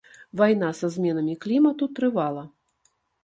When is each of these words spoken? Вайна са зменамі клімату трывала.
Вайна 0.39 0.69
са 0.77 0.89
зменамі 0.95 1.35
клімату 1.45 1.89
трывала. 1.99 2.43